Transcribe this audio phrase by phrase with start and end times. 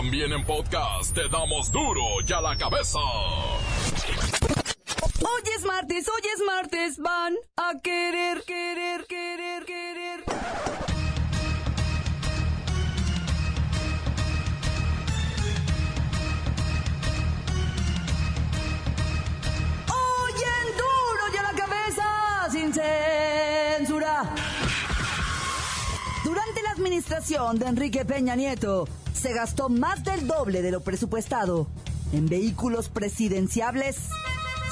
[0.00, 2.98] También en podcast te damos duro y a la cabeza.
[5.20, 10.24] Hoy es martes, hoy es martes, van a querer, querer, querer, querer.
[19.86, 24.34] Hoy en duro y la cabeza, sin censura.
[26.24, 28.88] Durante la administración de Enrique Peña Nieto,
[29.20, 31.68] se gastó más del doble de lo presupuestado
[32.12, 34.08] en vehículos presidenciables.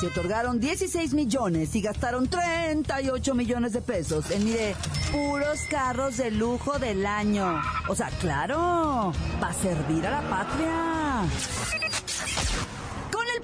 [0.01, 4.75] Se otorgaron 16 millones y gastaron 38 millones de pesos en, mire,
[5.13, 7.61] puros carros de lujo del año.
[7.89, 11.88] O sea, claro, va a servir a la patria.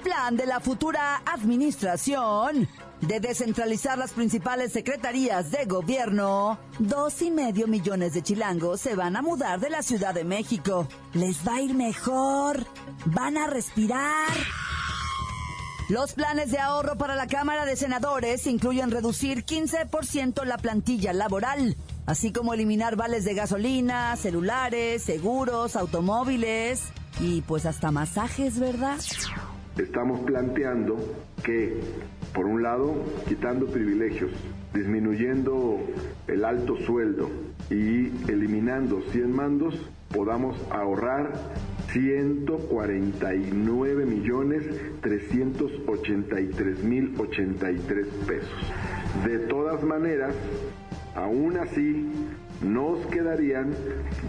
[0.05, 2.69] Plan de la futura administración
[3.01, 9.15] de descentralizar las principales secretarías de gobierno, dos y medio millones de chilangos se van
[9.15, 10.87] a mudar de la Ciudad de México.
[11.13, 12.67] Les va a ir mejor.
[13.05, 14.29] Van a respirar.
[15.89, 21.75] Los planes de ahorro para la Cámara de Senadores incluyen reducir 15% la plantilla laboral,
[22.05, 26.83] así como eliminar vales de gasolina, celulares, seguros, automóviles
[27.19, 28.99] y pues hasta masajes, ¿verdad?
[29.77, 30.97] Estamos planteando
[31.43, 31.81] que,
[32.33, 32.95] por un lado,
[33.27, 34.31] quitando privilegios,
[34.73, 35.81] disminuyendo
[36.27, 37.29] el alto sueldo
[37.69, 39.75] y eliminando 100 mandos,
[40.09, 41.33] podamos ahorrar
[41.91, 44.63] 149 millones
[45.01, 48.71] 383 mil 83 pesos.
[49.25, 50.33] De todas maneras,
[51.15, 52.09] aún así,
[52.61, 53.75] nos quedarían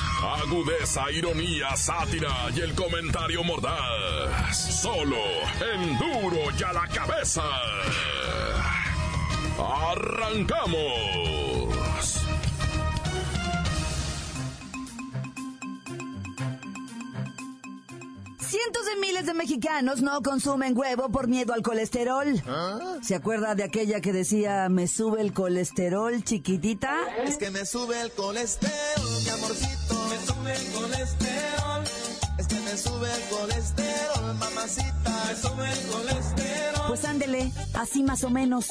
[0.23, 4.81] Agudeza, ironía, sátira y el comentario mordaz.
[4.81, 5.17] Solo
[5.73, 7.43] en duro y a la cabeza.
[9.57, 11.01] ¡Arrancamos!
[18.39, 22.43] Cientos de miles de mexicanos no consumen huevo por miedo al colesterol.
[23.01, 26.95] ¿Se acuerda de aquella que decía, me sube el colesterol, chiquitita?
[27.23, 28.71] Es que me sube el colesterol,
[29.23, 29.70] mi amorcito.
[31.01, 31.83] Colesterol.
[32.37, 35.25] Es que me sube el colesterol, mamacita.
[35.27, 36.87] Me sube el colesterol.
[36.89, 38.67] Pues ándele, así más o menos.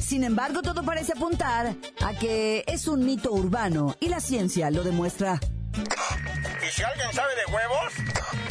[0.00, 4.82] Sin embargo, todo parece apuntar a que es un mito urbano y la ciencia lo
[4.82, 5.40] demuestra.
[6.66, 7.92] ¿Y si alguien sabe de huevos?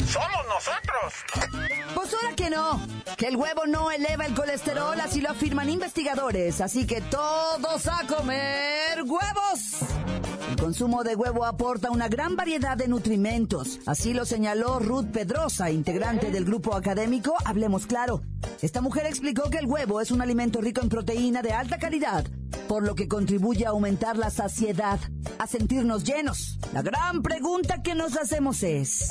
[0.08, 1.58] ¡Somos nosotros!
[1.96, 2.86] Pues ahora que no,
[3.16, 6.60] que el huevo no eleva el colesterol, así lo afirman investigadores.
[6.60, 10.21] Así que todos a comer huevos.
[10.62, 13.80] El consumo de huevo aporta una gran variedad de nutrimentos.
[13.84, 18.22] Así lo señaló Ruth Pedrosa, integrante del grupo académico Hablemos Claro.
[18.60, 22.24] Esta mujer explicó que el huevo es un alimento rico en proteína de alta calidad,
[22.68, 25.00] por lo que contribuye a aumentar la saciedad,
[25.40, 26.60] a sentirnos llenos.
[26.72, 29.08] La gran pregunta que nos hacemos es,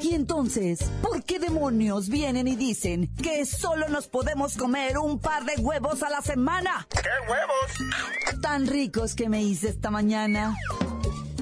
[0.00, 5.44] ¿y entonces por qué demonios vienen y dicen que solo nos podemos comer un par
[5.44, 6.88] de huevos a la semana?
[6.88, 8.40] ¿Qué huevos?
[8.40, 10.56] Tan ricos que me hice esta mañana.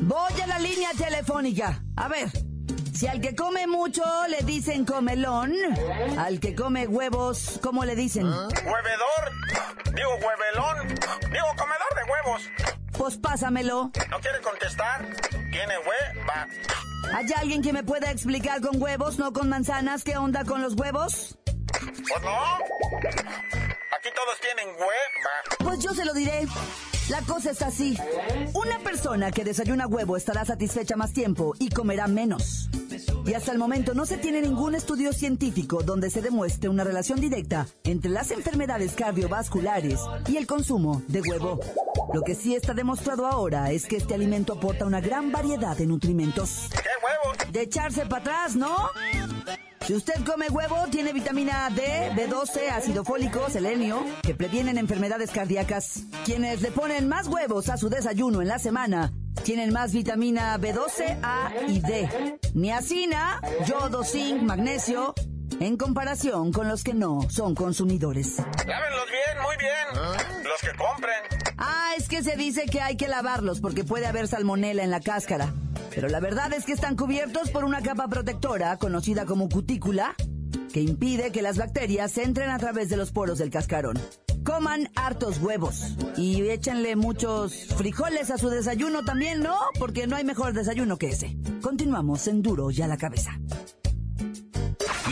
[0.05, 1.81] Voy a la línea telefónica.
[1.97, 2.29] A ver,
[2.93, 5.55] si al que come mucho le dicen comelón,
[6.19, 8.27] al que come huevos, ¿cómo le dicen?
[8.27, 9.33] ¿Huevedor?
[9.95, 10.89] Digo huevelón.
[10.89, 12.43] Digo comedor de huevos.
[12.99, 13.93] Pues pásamelo.
[14.11, 15.09] ¿No quiere contestar?
[15.31, 16.49] ¿Tiene hueva?
[17.15, 20.75] ¿Hay alguien que me pueda explicar con huevos, no con manzanas, qué onda con los
[20.75, 21.39] huevos?
[21.73, 22.57] Pues no.
[23.97, 25.61] Aquí todos tienen hueva.
[25.61, 26.47] Pues yo se lo diré.
[27.13, 27.95] La cosa está así.
[28.55, 32.71] Una persona que desayuna huevo estará satisfecha más tiempo y comerá menos.
[33.27, 37.21] Y hasta el momento no se tiene ningún estudio científico donde se demuestre una relación
[37.21, 41.61] directa entre las enfermedades cardiovasculares y el consumo de huevo.
[42.15, 45.85] Lo que sí está demostrado ahora es que este alimento aporta una gran variedad de
[45.85, 46.71] nutrimentos.
[47.51, 48.75] De echarse para atrás, ¿no?
[49.87, 56.05] Si usted come huevo, tiene vitamina D, B12, ácido fólico, selenio, que previenen enfermedades cardíacas.
[56.25, 59.13] Quienes le ponen más huevos a su desayuno en la semana
[59.45, 62.39] tienen más vitamina B12, A y D.
[62.55, 65.15] Niacina, yodo, zinc, magnesio,
[65.59, 68.39] en comparación con los que no son consumidores.
[68.39, 70.45] Lávenlos bien, muy bien.
[70.45, 71.55] Los que compren.
[71.59, 75.01] Ah, es que se dice que hay que lavarlos porque puede haber salmonela en la
[75.01, 75.53] cáscara.
[75.95, 80.15] Pero la verdad es que están cubiertos por una capa protectora conocida como cutícula
[80.73, 83.99] que impide que las bacterias entren a través de los poros del cascarón.
[84.45, 89.57] Coman hartos huevos y échenle muchos frijoles a su desayuno también, ¿no?
[89.79, 91.37] Porque no hay mejor desayuno que ese.
[91.61, 93.39] Continuamos en Duro y a la cabeza.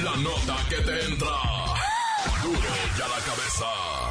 [0.02, 1.28] La nota que te entra.
[2.42, 4.09] Duro y a la cabeza.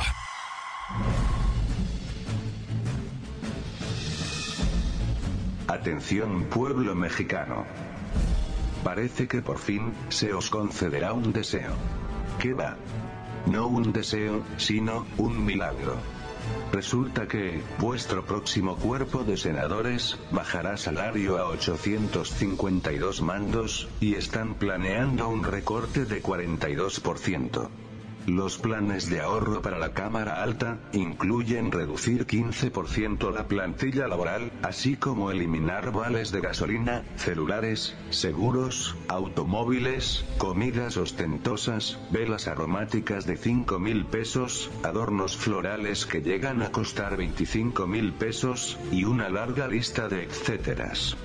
[5.69, 7.63] Atención pueblo mexicano.
[8.83, 11.73] Parece que por fin se os concederá un deseo.
[12.39, 12.75] ¿Qué va?
[13.45, 15.93] No un deseo, sino un milagro.
[16.71, 25.29] Resulta que, vuestro próximo cuerpo de senadores, bajará salario a 852 mandos, y están planeando
[25.29, 27.69] un recorte de 42%.
[28.27, 34.95] Los planes de ahorro para la Cámara Alta incluyen reducir 15% la plantilla laboral, así
[34.97, 44.05] como eliminar vales de gasolina, celulares, seguros, automóviles, comidas ostentosas, velas aromáticas de 5 mil
[44.05, 50.23] pesos, adornos florales que llegan a costar 25 mil pesos, y una larga lista de
[50.23, 51.17] etcéteras.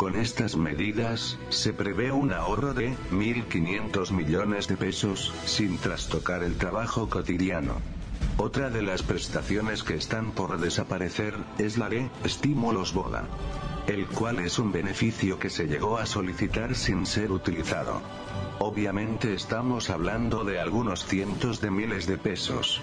[0.00, 6.56] Con estas medidas, se prevé un ahorro de 1.500 millones de pesos, sin trastocar el
[6.56, 7.74] trabajo cotidiano.
[8.38, 13.28] Otra de las prestaciones que están por desaparecer, es la de estímulos boda.
[13.90, 18.00] El cual es un beneficio que se llegó a solicitar sin ser utilizado.
[18.60, 22.80] Obviamente estamos hablando de algunos cientos de miles de pesos.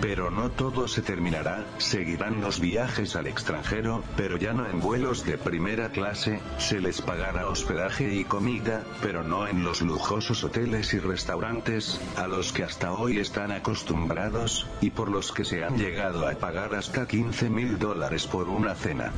[0.00, 5.24] Pero no todo se terminará, seguirán los viajes al extranjero, pero ya no en vuelos
[5.24, 10.94] de primera clase, se les pagará hospedaje y comida, pero no en los lujosos hoteles
[10.94, 15.76] y restaurantes, a los que hasta hoy están acostumbrados, y por los que se han
[15.76, 19.12] llegado a pagar hasta 15 mil dólares por una cena.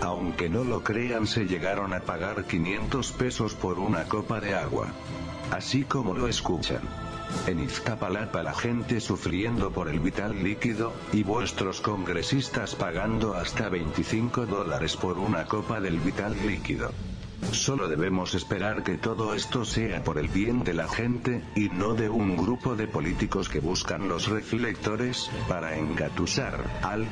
[0.00, 4.88] Aunque no lo crean se llegaron a pagar 500 pesos por una copa de agua.
[5.50, 6.80] Así como lo escuchan.
[7.46, 14.46] En Iztapalapa la gente sufriendo por el vital líquido, y vuestros congresistas pagando hasta 25
[14.46, 16.92] dólares por una copa del vital líquido.
[17.52, 21.94] Solo debemos esperar que todo esto sea por el bien de la gente, y no
[21.94, 27.06] de un grupo de políticos que buscan los reflectores, para engatusar al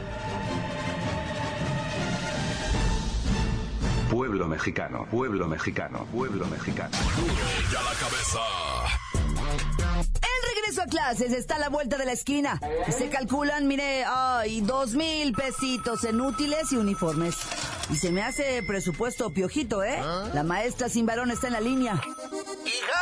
[4.44, 6.90] pueblo mexicano, pueblo mexicano, pueblo mexicano.
[7.16, 8.40] Duro y a la cabeza.
[10.16, 12.60] El regreso a clases está a la vuelta de la esquina.
[12.90, 17.36] Se calculan, mire, ay, dos mil pesitos en útiles y uniformes.
[17.90, 19.98] Y se me hace presupuesto piojito, ¿eh?
[20.34, 21.94] La maestra sin varón está en la línea.
[22.66, 22.93] ¡Hija!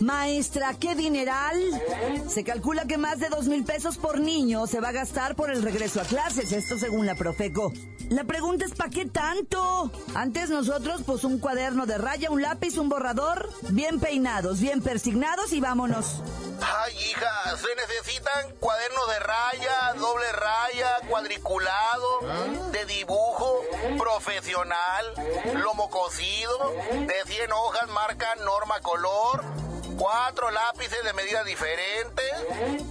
[0.00, 1.56] Maestra, ¿qué dineral?
[2.28, 5.50] Se calcula que más de dos mil pesos por niño se va a gastar por
[5.50, 7.70] el regreso a clases, esto según la Profeco.
[8.08, 9.92] La pregunta es, ¿para qué tanto?
[10.14, 15.52] Antes nosotros, pues un cuaderno de raya, un lápiz, un borrador, bien peinados, bien persignados
[15.52, 16.22] y vámonos.
[16.62, 22.20] Ay, hija, se necesitan cuadernos de raya, doble raya, cuadriculado,
[22.72, 23.60] de dibujo,
[23.98, 25.04] profesional,
[25.62, 29.44] lomo cocido, de 100 hojas, marca norma color,
[30.00, 32.22] cuatro lápices de medida diferente,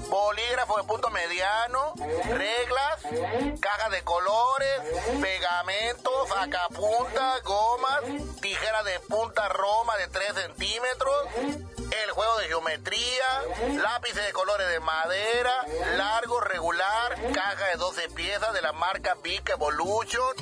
[0.09, 1.93] bolígrafo de punto mediano,
[2.27, 4.79] reglas, caja de colores,
[5.19, 8.01] pegamento, sacapuntas, gomas,
[8.41, 11.15] tijera de punta roma de 3 centímetros,
[12.03, 13.41] el juego de geometría,
[13.81, 15.65] lápices de colores de madera,
[15.97, 20.35] largo, regular, caja de 12 piezas de la marca Bic Evolution,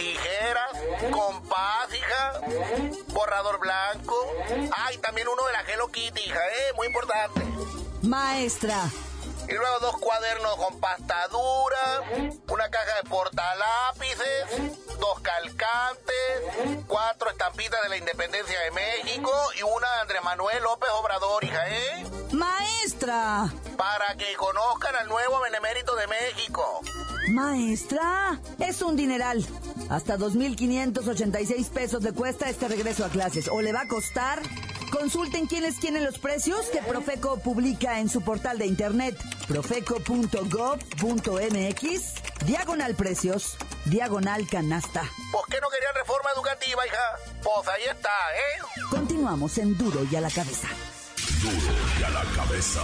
[0.00, 2.32] tijeras, compás, hija,
[3.08, 4.16] borrador blanco.
[4.76, 7.42] Ay, también uno de la Hello Kitty, hija, eh, muy importante.
[8.02, 8.90] Maestra,
[9.50, 17.82] Y luego dos cuadernos con pasta dura, una caja de portalápices, dos calcantes, cuatro estampitas
[17.82, 22.06] de la independencia de México y una de Andrés Manuel López Obrador, hija, ¿eh?
[22.30, 23.52] Maestra.
[23.76, 26.80] Para que conozcan al nuevo benemérito de México.
[27.30, 29.44] Maestra, es un dineral.
[29.88, 33.48] Hasta 2.586 pesos le cuesta este regreso a clases.
[33.48, 34.40] ¿O le va a costar?
[34.90, 39.16] Consulten quiénes tienen los precios que Profeco publica en su portal de internet
[39.46, 43.56] profeco.gov.mx, diagonal precios,
[43.86, 45.02] diagonal canasta.
[45.32, 46.96] ¿Por qué no querían reforma educativa, hija?
[47.42, 48.62] Pues ahí está, ¿eh?
[48.90, 50.68] Continuamos en Duro y a la cabeza.
[51.42, 52.82] Duro y a la cabeza.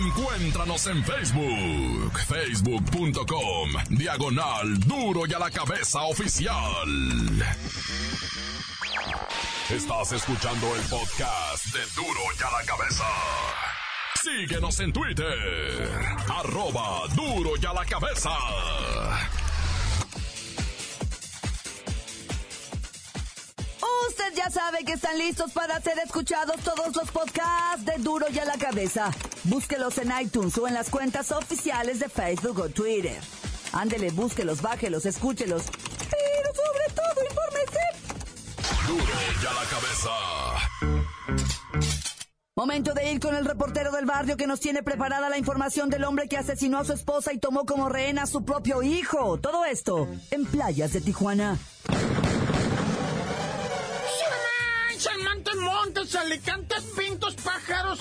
[0.00, 6.88] Encuéntranos en Facebook, facebook.com, diagonal duro y a la cabeza oficial.
[9.70, 13.04] Estás escuchando el podcast de duro y a la cabeza.
[14.22, 15.90] Síguenos en Twitter,
[16.32, 18.30] arroba duro y a la cabeza.
[24.08, 28.38] Usted ya sabe que están listos para ser escuchados todos los podcasts de Duro y
[28.38, 29.10] a la cabeza.
[29.42, 33.20] Búsquelos en iTunes o en las cuentas oficiales de Facebook o Twitter.
[33.72, 35.64] Ándele, búsquelos, bájelos, escúchelos.
[38.86, 39.04] Duro
[39.42, 40.10] la cabeza.
[42.56, 46.04] Momento de ir con el reportero del barrio que nos tiene preparada la información del
[46.04, 49.38] hombre que asesinó a su esposa y tomó como rehén a su propio hijo.
[49.38, 51.58] Todo esto en playas de Tijuana.
[55.24, 56.82] Montes, montes, alicantes,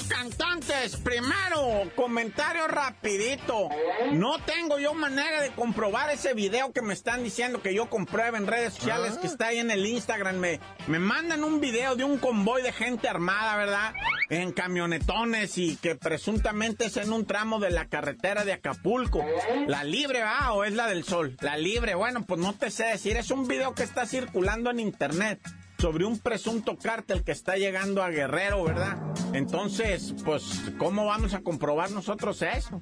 [0.04, 0.98] cantantes.
[0.98, 3.70] Primero, comentario rapidito.
[4.12, 8.38] No tengo yo manera de comprobar ese video que me están diciendo que yo compruebe
[8.38, 10.38] en redes sociales que está ahí en el Instagram.
[10.38, 13.94] Me, me mandan un video de un convoy de gente armada, ¿verdad?
[14.30, 19.26] En camionetones y que presuntamente es en un tramo de la carretera de Acapulco.
[19.68, 20.54] La libre, ¿va?
[20.54, 21.38] ¿O es la del sol?
[21.42, 23.18] La libre, bueno, pues no te sé decir.
[23.18, 25.40] Es un video que está circulando en internet
[25.78, 28.98] sobre un presunto cártel que está llegando a Guerrero, ¿verdad?
[29.34, 32.82] Entonces, pues, ¿cómo vamos a comprobar nosotros eso?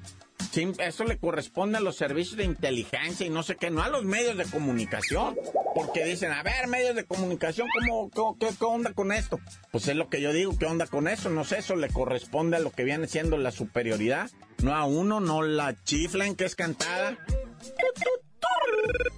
[0.78, 4.04] Eso le corresponde a los servicios de inteligencia y no sé qué, no a los
[4.04, 5.36] medios de comunicación.
[5.74, 9.40] Porque dicen, a ver, medios de comunicación, ¿cómo, cómo qué, qué, onda con esto?
[9.72, 11.28] Pues es lo que yo digo, ¿qué onda con eso?
[11.28, 14.30] No sé, eso le corresponde a lo que viene siendo la superioridad.
[14.62, 17.18] No a uno, no la chiflen que es cantada.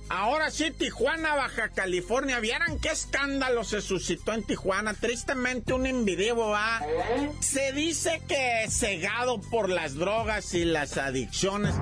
[0.08, 2.38] Ahora sí, Tijuana, Baja California.
[2.40, 4.94] ¿Vieran qué escándalo se suscitó en Tijuana?
[4.94, 6.80] Tristemente un individuo va.
[7.40, 11.74] Se dice que cegado por las drogas y las adicciones,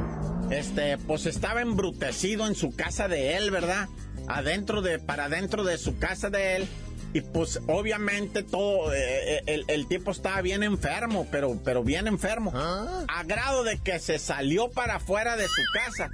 [0.50, 3.88] este, pues estaba embrutecido en su casa de él, ¿verdad?
[4.26, 6.68] Adentro de, para adentro de su casa de él.
[7.12, 12.50] Y pues obviamente todo, eh, el, el, tipo estaba bien enfermo, pero, pero bien enfermo.
[12.52, 13.04] ¿Ah?
[13.06, 16.10] A grado de que se salió para afuera de su casa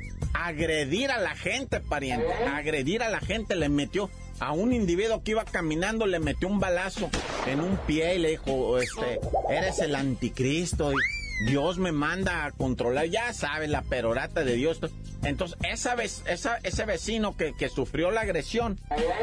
[0.46, 2.32] agredir a la gente, pariente.
[2.52, 6.60] Agredir a la gente, le metió a un individuo que iba caminando, le metió un
[6.60, 7.10] balazo
[7.46, 9.20] en un pie y le dijo, este,
[9.50, 10.92] eres el anticristo.
[10.92, 10.96] Y
[11.46, 14.80] Dios me manda a controlar, ya sabes, la perorata de Dios.
[15.22, 18.78] Entonces, esa vez, esa, ese vecino que, que, sufrió la agresión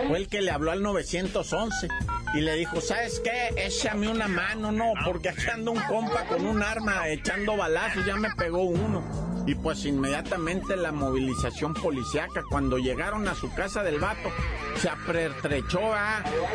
[0.07, 1.87] fue el que le habló al 911
[2.35, 3.65] y le dijo, ¿sabes qué?
[3.65, 8.15] Échame una mano, no, porque aquí anda un compa con un arma echando balazos, ya
[8.15, 9.26] me pegó uno.
[9.47, 14.29] Y pues inmediatamente la movilización policiaca, cuando llegaron a su casa del vato,
[14.75, 15.79] se apertrechó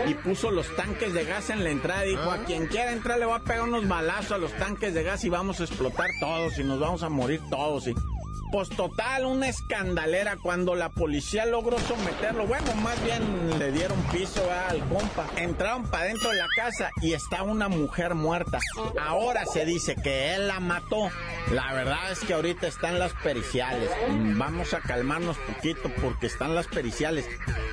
[0.06, 2.02] y puso los tanques de gas en la entrada.
[2.02, 5.02] Dijo, a quien quiera entrar le va a pegar unos balazos a los tanques de
[5.04, 7.88] gas y vamos a explotar todos y nos vamos a morir todos.
[7.88, 7.94] Y
[8.52, 12.46] pues total, una escandalera cuando la policía logró someterlo.
[12.46, 15.26] Bueno, más bien le dieron piso al compa.
[15.36, 18.58] Entraron para dentro de la casa y está una mujer muerta.
[19.00, 21.08] Ahora se dice que él la mató.
[21.50, 23.88] La verdad es que ahorita están las periciales.
[24.36, 27.26] Vamos a calmarnos poquito porque están las periciales.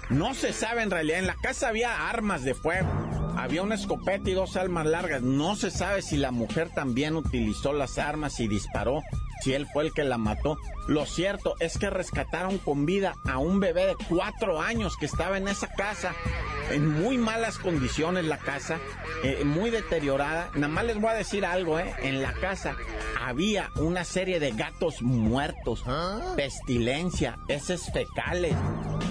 [0.09, 1.19] No se sabe en realidad.
[1.19, 2.89] En la casa había armas de fuego.
[3.37, 5.21] Había una escopeta y dos armas largas.
[5.21, 9.03] No se sabe si la mujer también utilizó las armas y disparó
[9.41, 10.57] si él fue el que la mató.
[10.87, 15.37] Lo cierto es que rescataron con vida a un bebé de cuatro años que estaba
[15.37, 16.13] en esa casa,
[16.71, 18.79] en muy malas condiciones la casa,
[19.23, 20.49] eh, muy deteriorada.
[20.55, 21.93] Nada más les voy a decir algo, ¿eh?
[22.01, 22.75] En la casa
[23.21, 25.83] había una serie de gatos muertos,
[26.35, 28.55] pestilencia, heces fecales,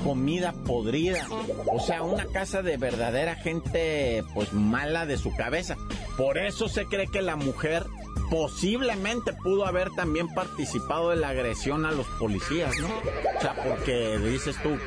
[0.02, 1.26] comida podrida.
[1.66, 5.76] O sea, una casa de verdadera gente, pues mala de su cabeza.
[6.16, 7.86] Por eso se cree que la mujer
[8.30, 12.88] posiblemente pudo haber también participado de la agresión a los policías, ¿no?
[12.88, 14.78] O sea, porque dices tú,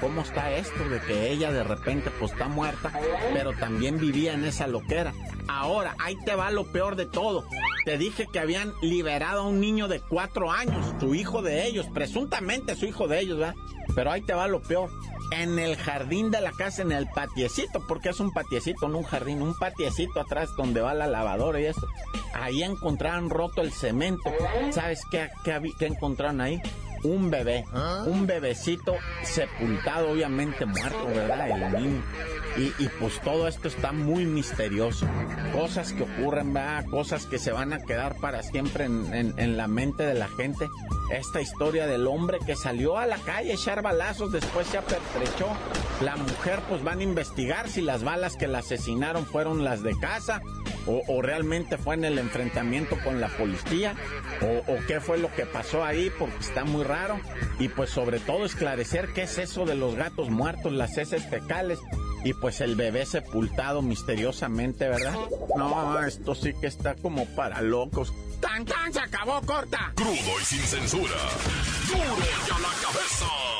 [0.00, 2.92] ¿cómo está esto de que ella de repente pues está muerta,
[3.32, 5.12] pero también vivía en esa loquera?
[5.48, 7.44] Ahora, ahí te va lo peor de todo.
[7.84, 11.86] te dije que habían liberado a un niño de cuatro años, su hijo de ellos,
[11.92, 13.54] presuntamente su hijo de ellos, ¿verdad?
[13.94, 14.90] Pero ahí te va lo peor.
[15.30, 19.04] En el jardín de la casa, en el patiecito, porque es un patiecito, no un
[19.04, 21.86] jardín, un patiecito atrás donde va la lavadora y eso.
[22.34, 24.32] Ahí encontraron roto el cemento.
[24.70, 26.60] ¿Sabes qué, qué, qué encontraron ahí?
[27.02, 27.64] un bebé,
[28.06, 31.48] un bebecito sepultado, obviamente muerto, ¿verdad?
[31.48, 32.02] El niño.
[32.56, 35.06] Y, pues todo esto está muy misterioso.
[35.52, 36.54] Cosas que ocurren.
[36.90, 40.68] Cosas que se van a quedar para siempre en, la mente de la gente.
[41.12, 45.48] Esta historia del hombre que salió a la calle a echar balazos, después se apertrechó.
[46.02, 49.96] La mujer pues van a investigar si las balas que la asesinaron fueron las de
[49.98, 50.40] casa
[50.86, 53.94] o, o, realmente fue en el enfrentamiento con la policía,
[54.40, 57.20] o, o, qué fue lo que pasó ahí, porque está muy raro,
[57.58, 61.78] y pues sobre todo esclarecer qué es eso de los gatos muertos, las heces fecales,
[62.24, 65.14] y pues el bebé sepultado misteriosamente, ¿verdad?
[65.56, 68.12] No, esto sí que está como para locos.
[68.40, 68.92] ¡Tan, tan!
[68.92, 69.92] ¡Se acabó, corta!
[69.94, 71.14] Crudo y sin censura.
[71.88, 73.59] ¡Duro y a la cabeza!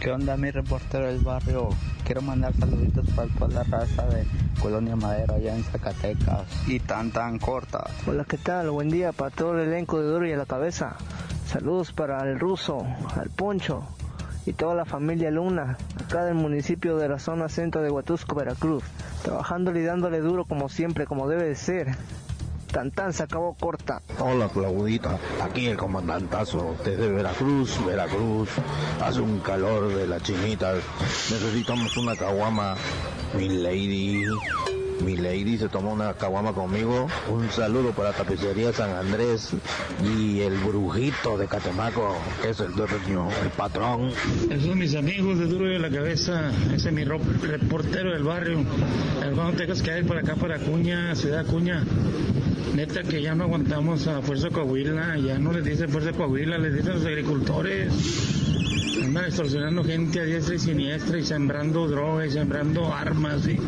[0.00, 1.68] ¿Qué onda mi reportero del barrio?
[2.06, 4.24] Quiero mandar saluditos para toda la raza de
[4.58, 7.84] Colonia Madero allá en Zacatecas y tan tan corta.
[8.06, 8.70] Hola, ¿qué tal?
[8.70, 10.96] Buen día para todo el elenco de Duro y a la Cabeza.
[11.46, 13.82] Saludos para el ruso, al Poncho
[14.46, 18.84] y toda la familia Luna, acá del municipio de la zona centro de Huatusco, Veracruz.
[19.22, 21.88] Trabajando y dándole duro como siempre, como debe de ser.
[22.72, 24.00] Tan tan se acabó corta.
[24.20, 28.48] Hola Claudita, aquí el comandantazo desde Veracruz, Veracruz.
[29.02, 30.74] Hace un calor de la chinita.
[30.74, 32.76] Necesitamos una caguama,
[33.36, 34.24] mi lady.
[35.04, 37.08] Mi lady se tomó una caguama conmigo.
[37.28, 39.50] Un saludo para Tapicería San Andrés
[40.04, 44.12] y el brujito de Catemaco, que es el dueño, el patrón.
[44.50, 46.52] Esos son mis amigos de Duro de la Cabeza.
[46.72, 48.58] Ese es mi reportero del barrio.
[49.22, 51.82] Hermano, tengas que ir por acá para Acuña, Ciudad Acuña.
[52.74, 56.74] Neta que ya no aguantamos a Fuerza Coahuila, ya no les dicen Fuerza Coahuila, les
[56.74, 57.92] dicen los agricultores.
[59.02, 63.46] Andan extorsionando gente a diestra y siniestra y sembrando drogas y sembrando armas.
[63.48, 63.58] Y,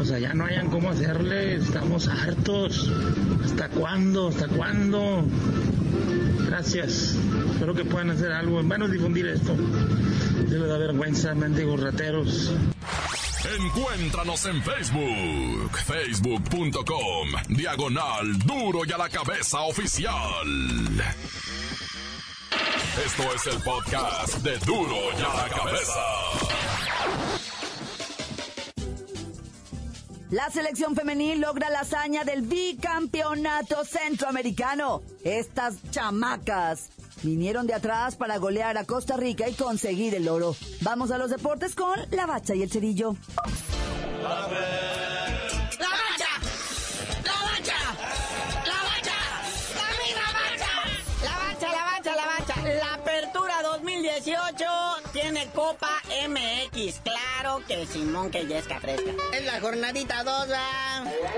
[0.00, 2.92] o sea, ya no hayan cómo hacerle, estamos hartos.
[3.44, 4.28] ¿Hasta cuándo?
[4.28, 5.24] ¿Hasta cuándo?
[6.46, 7.16] Gracias.
[7.52, 8.60] Espero que puedan hacer algo.
[8.60, 9.56] En vano difundir esto.
[10.48, 12.52] Debe de vergüenza, mendigos rateros.
[13.56, 20.46] Encuéntranos en Facebook, facebook.com, diagonal duro y a la cabeza oficial.
[23.06, 26.04] Esto es el podcast de duro y a la cabeza.
[30.30, 35.00] La selección femenil logra la hazaña del bicampeonato centroamericano.
[35.24, 36.90] Estas chamacas
[37.22, 40.54] vinieron de atrás para golear a Costa Rica y conseguir el oro.
[40.82, 43.16] Vamos a los deportes con la bacha y el cerillo.
[44.22, 44.60] ¡La bacha!
[47.24, 47.78] ¡La bacha!
[48.64, 49.18] ¡La bacha!
[49.74, 50.72] ¡La misma bacha!
[51.24, 52.54] La bacha, la bacha, la bacha.
[52.74, 54.87] La apertura 2018 tiene
[55.54, 57.00] Copa MX.
[57.00, 59.10] Claro que Simón que ya está fresca.
[59.32, 60.48] Es la jornadita 2,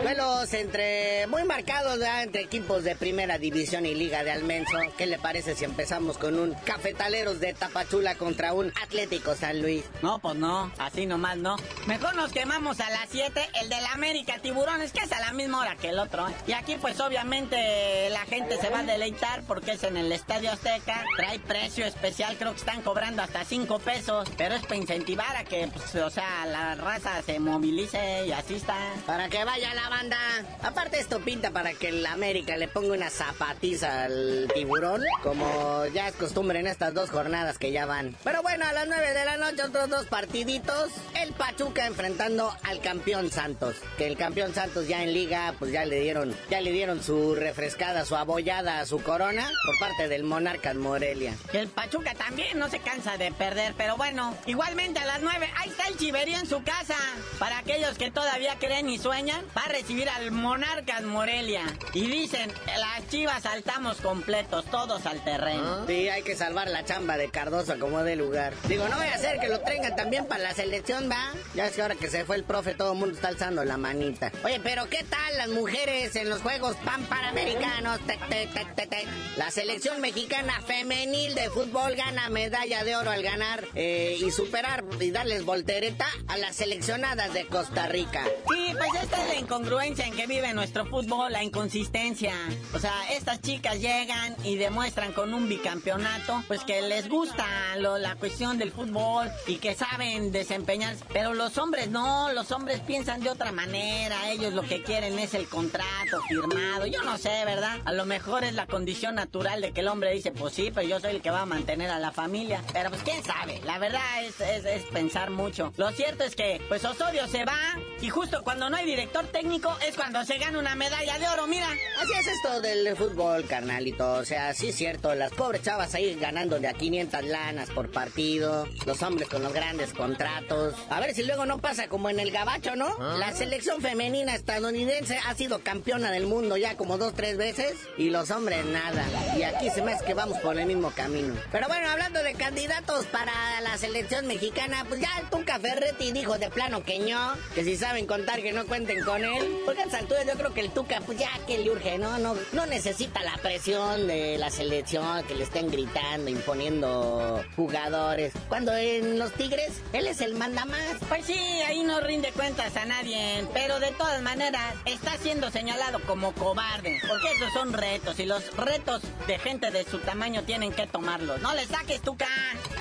[0.02, 2.22] Duelos entre muy marcados, ¿verdad?
[2.22, 4.78] entre equipos de primera división y liga de Almenso.
[4.96, 9.84] ¿Qué le parece si empezamos con un Cafetaleros de Tapachula contra un Atlético San Luis?
[10.02, 11.56] No, pues no, así nomás no.
[11.86, 15.32] Mejor nos quemamos a las 7 el de la América Tiburones, que es a la
[15.32, 16.28] misma hora que el otro.
[16.28, 16.34] ¿eh?
[16.46, 20.50] Y aquí pues obviamente la gente se va a deleitar porque es en el Estadio
[20.50, 21.04] Azteca.
[21.16, 23.99] Trae precio especial, creo que están cobrando hasta 5 pesos.
[24.36, 28.74] Pero es para incentivar a que, pues, o sea, la raza se movilice y asista.
[29.06, 30.18] Para que vaya la banda.
[30.62, 36.08] Aparte esto pinta para que el América le ponga una zapatiza al tiburón, como ya
[36.08, 38.16] es costumbre en estas dos jornadas que ya van.
[38.24, 40.90] Pero bueno, a las 9 de la noche otros dos partiditos.
[41.14, 43.76] El Pachuca enfrentando al campeón Santos.
[43.98, 47.34] Que el campeón Santos ya en liga, pues ya le dieron, ya le dieron su
[47.34, 51.34] refrescada, su abollada, su corona por parte del Monarcas Morelia.
[51.52, 54.36] Y el Pachuca también no se cansa de perder, pero bueno.
[54.46, 56.96] Igualmente a las 9, ahí está el chiverío en su casa.
[57.38, 61.62] Para aquellos que todavía creen y sueñan, va a recibir al Monarcas Morelia.
[61.94, 65.86] Y dicen, las chivas saltamos completos, todos al terreno.
[65.86, 68.52] Sí, hay que salvar la chamba de Cardoso como de lugar.
[68.68, 71.32] Digo, no voy a hacer que lo tengan también para la selección, ¿va?
[71.54, 73.76] Ya es que ahora que se fue el profe, todo el mundo está alzando la
[73.76, 74.32] manita.
[74.44, 78.00] Oye, pero ¿qué tal las mujeres en los Juegos Pan Panamericanos?
[78.06, 79.06] Te, te, te.
[79.36, 84.84] La selección mexicana femenil de fútbol gana medalla de oro al ganar eh, y superar
[85.00, 88.22] y darles voltereta a las seleccionadas de Costa Rica.
[88.24, 92.34] Sí, pues esta es la incongruencia en que vive nuestro fútbol, la inconsistencia.
[92.74, 97.46] O sea, estas chicas llegan y demuestran con un bicampeonato, pues que les gusta
[97.78, 101.02] lo- la cuestión del fútbol y que saben desempeñarse.
[101.12, 104.30] Pero los hombres no, los hombres piensan de otra manera.
[104.30, 106.84] Ellos lo que quieren es el contrato firmado.
[106.84, 107.78] Yo no sé, ¿verdad?
[107.86, 110.86] A lo mejor es la condición natural de que el hombre dice, pues sí, pero
[110.86, 112.62] yo soy el que va a mantener a la familia.
[112.74, 115.72] Pero pues quién sabe, la verdad es, es, es pensar mucho.
[115.76, 119.76] Lo cierto es que, pues Osorio se va y justo cuando no hay director técnico
[119.86, 121.68] es cuando se gana una medalla de oro, mira.
[122.00, 124.14] Así es esto del fútbol, carnalito.
[124.14, 127.92] O sea, sí es cierto, las pobres chavas ahí ganando de a 500 lanas por
[127.92, 130.74] partido, los hombres con los grandes contratos.
[130.88, 132.98] A ver si luego no pasa como en el gabacho, ¿no?
[133.18, 138.10] La selección femenina estadounidense ha sido campeona del mundo ya como dos, tres veces y
[138.10, 139.04] los hombres nada.
[139.38, 141.34] Y aquí se me hace que vamos por el mismo camino.
[141.52, 146.38] Pero bueno, hablando de candidatos para la selección mexicana, pues ya el Tuca Ferretti dijo
[146.38, 149.60] de plano que no, que si saben contar que no cuenten con él.
[149.64, 152.18] Porque a esa altura yo creo que el Tuca, pues ya que le urge, ¿no?
[152.18, 158.32] No, no necesita la presión de la selección, que le estén gritando, imponiendo jugadores.
[158.48, 160.96] Cuando en los Tigres, él es el mandamás.
[161.08, 166.00] Pues sí, ahí no rinde cuentas a nadie, pero de todas maneras está siendo señalado
[166.06, 170.72] como cobarde, porque esos son retos y los retos de gente de su tamaño tienen
[170.72, 171.40] que tomarlos.
[171.40, 172.16] No le saques tu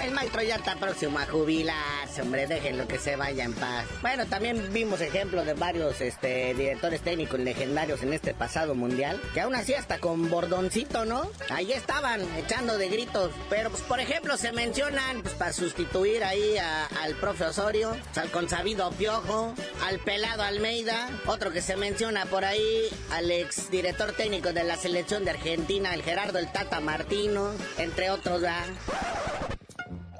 [0.03, 3.85] El maestro ya está próximo a jubilarse, hombre, déjenlo que se vaya en paz.
[4.01, 9.41] Bueno, también vimos ejemplos de varios este, directores técnicos legendarios en este pasado mundial, que
[9.41, 11.31] aún así hasta con bordoncito, ¿no?
[11.49, 16.57] Ahí estaban echando de gritos, pero pues por ejemplo se mencionan pues para sustituir ahí
[16.57, 19.53] al profe Osorio, pues, al consabido Piojo,
[19.87, 24.75] al pelado Almeida, otro que se menciona por ahí, al ex director técnico de la
[24.75, 28.65] selección de Argentina, el Gerardo el Tata Martino, entre otros, ¿verdad?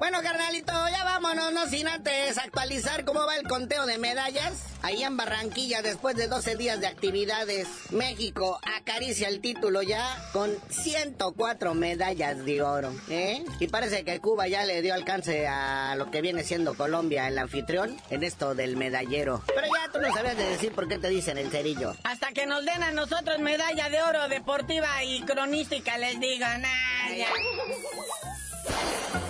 [0.00, 4.54] Bueno, carnalito, ya vámonos, no sin antes actualizar cómo va el conteo de medallas.
[4.80, 10.56] Ahí en Barranquilla, después de 12 días de actividades, México acaricia el título ya con
[10.70, 13.44] 104 medallas de oro, ¿eh?
[13.58, 17.38] Y parece que Cuba ya le dio alcance a lo que viene siendo Colombia, el
[17.38, 19.42] anfitrión, en esto del medallero.
[19.54, 21.94] Pero ya tú no sabías de decir por qué te dicen el cerillo.
[22.04, 26.70] Hasta que nos den a nosotros medalla de oro deportiva y cronística, les digo, nah,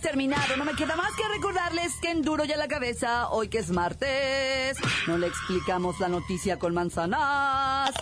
[0.00, 0.56] terminado.
[0.56, 3.70] No me queda más que recordarles que en duro ya la cabeza, hoy que es
[3.70, 7.92] martes, no le explicamos la noticia con manzanas.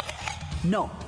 [0.65, 1.08] No.